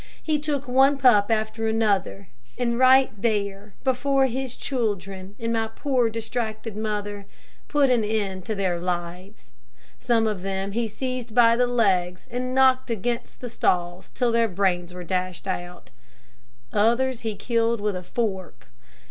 [0.23, 6.09] He took one pup after another, and right there, before his children and my poor
[6.09, 7.27] distracted mother,
[7.67, 9.51] put an end to their lives.
[9.99, 14.47] Some of them he seized by the legs and knocked against the stalls, till their
[14.47, 15.91] brains were dashed out,
[16.73, 18.69] others he killed with a fork.